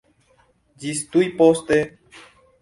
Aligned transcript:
Ĝis 0.83 1.01
tuj 1.17 1.27
poste! 1.43 1.79